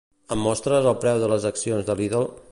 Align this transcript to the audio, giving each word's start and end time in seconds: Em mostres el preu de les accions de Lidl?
Em 0.35 0.39
mostres 0.45 0.87
el 0.91 0.97
preu 1.03 1.19
de 1.25 1.29
les 1.33 1.45
accions 1.51 1.89
de 1.91 1.97
Lidl? 2.01 2.27